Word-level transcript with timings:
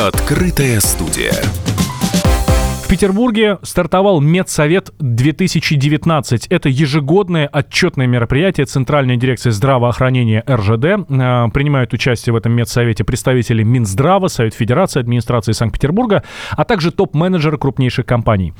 Открытая 0.00 0.80
студия. 0.80 1.34
Петербурге 2.90 3.58
стартовал 3.62 4.20
Медсовет 4.20 4.90
2019. 4.98 6.48
Это 6.48 6.68
ежегодное 6.68 7.46
отчетное 7.46 8.08
мероприятие 8.08 8.66
Центральной 8.66 9.16
дирекции 9.16 9.50
здравоохранения 9.50 10.42
РЖД. 10.50 10.84
Э, 10.84 11.48
принимают 11.54 11.92
участие 11.92 12.32
в 12.32 12.36
этом 12.36 12.50
Медсовете 12.50 13.04
представители 13.04 13.62
Минздрава, 13.62 14.26
Совет 14.26 14.54
Федерации, 14.54 14.98
администрации 14.98 15.52
Санкт-Петербурга, 15.52 16.24
а 16.50 16.64
также 16.64 16.90
топ-менеджеры 16.90 17.58
крупнейших 17.58 18.04
компаний. 18.04 18.54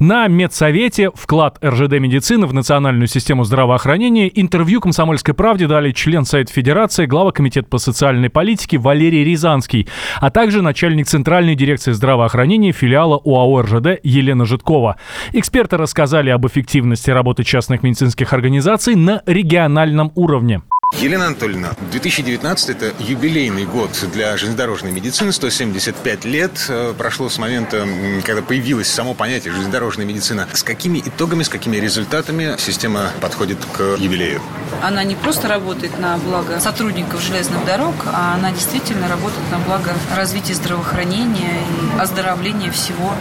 На 0.00 0.26
Медсовете 0.28 1.10
вклад 1.14 1.58
РЖД 1.64 1.92
медицины 1.92 2.46
в 2.46 2.54
национальную 2.54 3.06
систему 3.06 3.44
здравоохранения 3.44 4.30
интервью 4.34 4.80
«Комсомольской 4.80 5.34
правде» 5.34 5.66
дали 5.66 5.92
член 5.92 6.24
Совет 6.24 6.50
Федерации, 6.50 7.06
глава 7.06 7.32
Комитета 7.32 7.68
по 7.68 7.78
социальной 7.78 8.30
политике 8.30 8.78
Валерий 8.78 9.24
Рязанский, 9.24 9.88
а 10.20 10.30
также 10.30 10.62
начальник 10.62 11.06
Центральной 11.06 11.54
дирекции 11.54 11.92
здравоохранения 11.92 12.72
филиала 12.72 13.18
УАО 13.18 13.62
РЖД 13.62 14.00
Елена 14.02 14.44
Житкова. 14.44 14.96
Эксперты 15.32 15.76
рассказали 15.76 16.30
об 16.30 16.46
эффективности 16.46 17.10
работы 17.10 17.44
частных 17.44 17.82
медицинских 17.82 18.32
организаций 18.32 18.94
на 18.94 19.22
региональном 19.26 20.12
уровне. 20.14 20.62
Елена 21.00 21.26
Анатольевна, 21.26 21.72
2019– 21.90 22.68
это 22.70 22.92
юбилейный 23.02 23.64
год 23.64 23.90
для 24.12 24.36
железнодорожной 24.36 24.92
медицины. 24.92 25.32
175 25.32 26.24
лет 26.24 26.52
э, 26.68 26.94
прошло 26.96 27.28
с 27.28 27.38
момента, 27.38 27.86
когда 28.24 28.42
появилось 28.42 28.88
само 28.88 29.14
понятие 29.14 29.52
железнодорожная 29.52 30.04
медицина. 30.04 30.46
С 30.52 30.62
какими 30.62 30.98
итогами, 30.98 31.42
с 31.42 31.48
какими 31.48 31.76
результатами 31.78 32.56
система 32.58 33.10
подходит 33.20 33.58
к 33.72 33.96
юбилею? 33.98 34.40
Она 34.82 35.02
не 35.02 35.16
просто 35.16 35.48
работает 35.48 35.98
на 35.98 36.18
благо 36.18 36.60
сотрудников 36.60 37.22
железных 37.22 37.64
дорог, 37.64 37.94
а 38.06 38.34
она 38.34 38.52
действительно 38.52 39.08
работает 39.08 39.50
на 39.50 39.58
благо 39.58 39.94
развития 40.14 40.54
здравоохранения 40.54 41.62
и 41.62 42.00
оздоровления 42.00 42.70
всего 42.70 43.14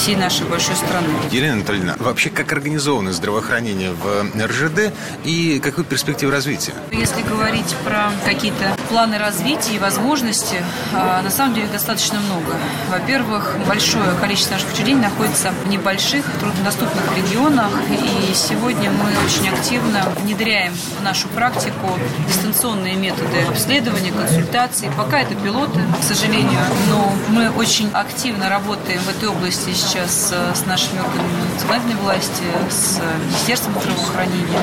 всей 0.00 0.16
нашей 0.16 0.46
большой 0.46 0.76
страны. 0.76 1.08
Елена 1.30 1.54
Анатольевна, 1.54 1.94
вообще 1.98 2.30
как 2.30 2.50
организовано 2.52 3.12
здравоохранение 3.12 3.92
в 3.92 4.30
РЖД 4.34 4.94
и 5.24 5.60
какой 5.62 5.84
перспективы 5.84 6.32
развития? 6.32 6.72
Если 6.90 7.20
говорить 7.20 7.76
про 7.84 8.10
какие-то 8.24 8.74
планы 8.88 9.18
развития 9.18 9.74
и 9.74 9.78
возможности, 9.78 10.56
а, 10.94 11.20
на 11.20 11.30
самом 11.30 11.54
деле 11.54 11.68
достаточно 11.68 12.18
много. 12.18 12.56
Во-первых, 12.88 13.56
большое 13.68 14.14
количество 14.20 14.54
наших 14.54 14.72
учреждений 14.72 15.02
находится 15.02 15.52
в 15.64 15.68
небольших, 15.68 16.24
труднодоступных 16.40 17.04
регионах, 17.16 17.70
и 17.90 18.34
сегодня 18.34 18.90
мы 18.90 19.10
очень 19.26 19.48
активно 19.50 20.02
внедряем 20.22 20.72
в 20.98 21.02
нашу 21.02 21.28
практику 21.28 21.98
дистанционные 22.26 22.94
методы 22.94 23.42
обследования, 23.48 24.12
консультаций. 24.12 24.88
Пока 24.96 25.20
это 25.20 25.34
пилоты, 25.34 25.80
к 26.00 26.04
сожалению, 26.04 26.60
но 26.88 27.12
мы 27.28 27.50
очень 27.50 27.90
активно 27.92 28.48
работаем 28.48 29.00
в 29.00 29.08
этой 29.10 29.28
области 29.28 29.68
сейчас 29.90 30.30
э, 30.32 30.54
с 30.54 30.66
нашими 30.66 31.00
органами 31.00 31.52
национальной 31.52 31.96
власти, 31.96 32.44
с 32.70 33.00
Министерством 33.26 33.74
здравоохранения. 33.80 34.60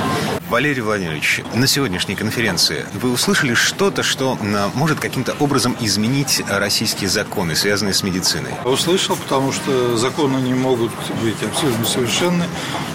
Валерий 0.49 0.81
Владимирович, 0.81 1.41
на 1.53 1.67
сегодняшней 1.67 2.15
конференции 2.15 2.85
вы 2.93 3.11
услышали 3.11 3.53
что-то, 3.53 4.03
что 4.03 4.37
может 4.73 5.01
каким-то 5.01 5.35
образом 5.41 5.75
изменить 5.81 6.41
российские 6.47 7.09
законы, 7.09 7.57
связанные 7.57 7.93
с 7.93 8.03
медициной? 8.03 8.51
Услышал, 8.63 9.17
потому 9.17 9.51
что 9.51 9.97
законы 9.97 10.37
не 10.37 10.53
могут 10.53 10.91
быть 11.21 11.43
абсолютно 11.43 11.83
совершенны. 11.83 12.45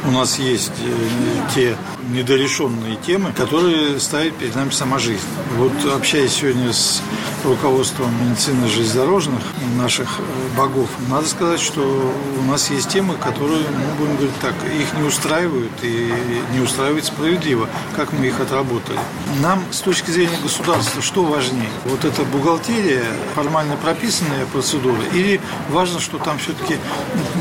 У 0.06 0.10
нас 0.10 0.38
есть 0.38 0.72
э, 0.78 1.54
те 1.54 1.76
недорешенные 2.10 2.96
темы, 2.96 3.32
которые 3.32 3.98
ставит 4.00 4.34
перед 4.36 4.54
нами 4.54 4.70
сама 4.70 4.98
жизнь. 4.98 5.20
Вот 5.56 5.72
общаясь 5.94 6.32
сегодня 6.32 6.72
с 6.72 7.02
руководством 7.44 8.10
медицины 8.24 8.68
железнодорожных 8.68 9.42
наших 9.76 10.18
э, 10.18 10.56
богов, 10.56 10.88
надо 11.08 11.28
сказать, 11.28 11.60
что 11.60 12.12
у 12.38 12.42
нас 12.42 12.70
есть 12.70 12.88
темы, 12.88 13.14
которые, 13.14 13.62
ну, 13.70 13.94
будем 13.98 14.16
говорить 14.16 14.40
так, 14.40 14.54
их 14.64 14.92
не 14.98 15.02
устраивают 15.02 15.72
и 15.82 16.12
не 16.52 16.60
устраивает 16.60 17.04
справедливо, 17.04 17.68
как 17.96 18.12
мы 18.12 18.26
их 18.26 18.40
отработали. 18.40 18.98
Нам 19.40 19.62
с 19.70 19.80
точки 19.80 20.10
зрения 20.10 20.38
государства 20.42 21.02
что 21.02 21.24
важнее? 21.24 21.68
Вот 21.84 22.04
эта 22.04 22.22
бухгалтерия, 22.24 23.04
формально 23.34 23.76
прописанная 23.76 24.46
процедура, 24.46 25.02
или 25.12 25.40
важно, 25.70 26.00
что 26.00 26.18
там 26.18 26.38
все-таки 26.38 26.76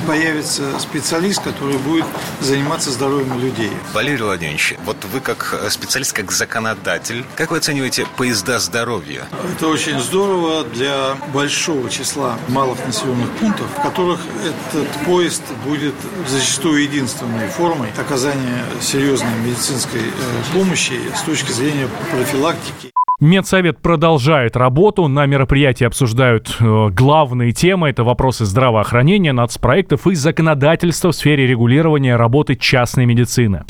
появится 0.07 0.79
специалист, 0.79 1.41
который 1.41 1.77
будет 1.77 2.05
заниматься 2.39 2.91
здоровьем 2.91 3.39
людей? 3.39 3.71
Валерий 3.93 4.23
Владимирович, 4.23 4.60
вот 4.85 4.97
вы 5.11 5.19
как 5.19 5.55
специалист, 5.69 6.13
как 6.13 6.31
законодатель, 6.31 7.25
как 7.35 7.51
вы 7.51 7.57
оцениваете 7.57 8.05
поезда 8.17 8.59
здоровья? 8.59 9.23
Это 9.55 9.67
очень 9.67 9.99
здорово 9.99 10.63
для 10.63 11.15
большого 11.33 11.89
числа 11.89 12.37
малых 12.47 12.85
населенных 12.85 13.29
пунктов, 13.39 13.67
в 13.77 13.81
которых 13.81 14.19
этот 14.45 14.87
поезд 15.05 15.43
будет 15.65 15.95
зачастую 16.27 16.83
единственной 16.83 17.47
формой 17.47 17.89
оказания 17.97 18.63
серьезной 18.81 19.35
медицинской 19.45 20.01
э, 20.01 20.53
помощи 20.53 20.93
с 21.15 21.21
точки 21.21 21.51
зрения 21.51 21.87
профилактики. 22.11 22.91
Медсовет 23.21 23.77
продолжает 23.77 24.57
работу. 24.57 25.07
На 25.07 25.27
мероприятии 25.27 25.83
обсуждают 25.83 26.57
э, 26.59 26.89
главные 26.89 27.51
темы. 27.51 27.89
Это 27.89 28.03
вопросы 28.03 28.45
здравоохранения, 28.45 29.31
нацпроектов 29.31 30.07
и 30.07 30.15
законодательства 30.15 31.11
в 31.11 31.15
сфере 31.15 31.45
регулирования 31.45 32.15
работы 32.15 32.55
частной 32.55 33.05
медицины. 33.05 33.63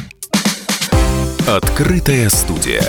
Открытая 1.47 2.29
студия. 2.29 2.83